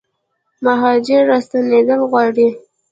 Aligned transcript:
مهاجر 0.65 1.21
راستنیدل 1.31 1.99
غواړي 2.11 2.47